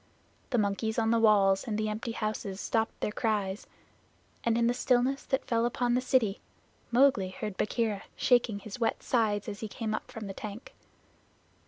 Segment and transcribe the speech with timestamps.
[0.49, 3.67] The monkeys on the walls and the empty houses stopped their cries,
[4.43, 6.39] and in the stillness that fell upon the city
[6.91, 10.73] Mowgli heard Bagheera shaking his wet sides as he came up from the tank.